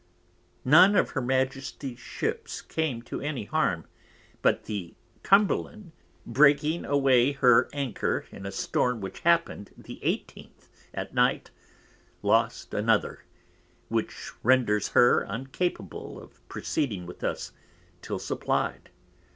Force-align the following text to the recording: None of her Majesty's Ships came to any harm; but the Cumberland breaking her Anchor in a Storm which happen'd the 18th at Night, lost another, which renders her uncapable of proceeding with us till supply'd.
None 0.65 0.95
of 0.95 1.11
her 1.11 1.21
Majesty's 1.21 1.99
Ships 1.99 2.63
came 2.63 3.03
to 3.03 3.21
any 3.21 3.43
harm; 3.45 3.85
but 4.41 4.63
the 4.63 4.95
Cumberland 5.21 5.91
breaking 6.25 6.85
her 6.85 7.69
Anchor 7.71 8.25
in 8.31 8.47
a 8.47 8.51
Storm 8.51 8.99
which 8.99 9.19
happen'd 9.19 9.69
the 9.77 9.99
18th 10.03 10.69
at 10.91 11.13
Night, 11.13 11.51
lost 12.23 12.73
another, 12.73 13.25
which 13.89 14.31
renders 14.41 14.87
her 14.97 15.21
uncapable 15.21 16.19
of 16.19 16.49
proceeding 16.49 17.05
with 17.05 17.23
us 17.23 17.51
till 18.01 18.17
supply'd. 18.17 18.89